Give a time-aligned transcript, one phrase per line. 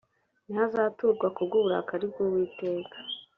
[0.45, 2.97] ntihazaturwa ku bw uburakari bw uwiteka